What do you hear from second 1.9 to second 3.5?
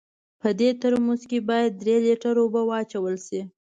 لیټره اوبه واچول سي.